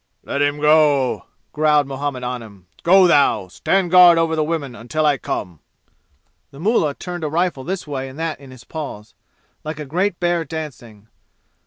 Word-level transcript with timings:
"Let 0.23 0.41
him 0.41 0.59
go!" 0.59 1.25
growled 1.53 1.85
Muhammad 1.85 2.23
Anim. 2.23 2.65
"Go 2.81 3.05
thou! 3.05 3.49
Stand 3.49 3.91
guard 3.91 4.17
over 4.17 4.35
the 4.35 4.43
women 4.43 4.73
until 4.75 5.05
I 5.05 5.19
come!" 5.19 5.59
The 6.49 6.59
mullah 6.59 6.95
turned 6.95 7.23
a 7.23 7.29
rifle 7.29 7.63
this 7.63 7.85
way 7.85 8.09
and 8.09 8.17
that 8.17 8.39
in 8.39 8.49
his 8.49 8.63
paws, 8.63 9.13
like 9.63 9.79
a 9.79 9.85
great 9.85 10.19
bear 10.19 10.43
dancing. 10.43 11.07